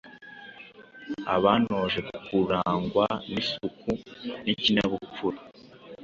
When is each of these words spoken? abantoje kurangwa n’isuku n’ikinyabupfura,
abantoje 1.35 1.99
kurangwa 2.25 3.05
n’isuku 3.31 3.91
n’ikinyabupfura, 4.43 5.37